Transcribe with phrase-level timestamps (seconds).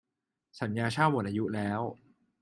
[0.59, 1.81] สัญญาเช่าหมดอายุแล้ว